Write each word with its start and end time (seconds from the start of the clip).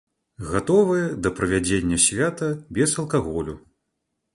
Гатовыя 0.53 1.11
да 1.27 1.33
правядзення 1.41 2.01
свята 2.09 2.51
без 2.79 3.01
алкаголю. 3.05 3.61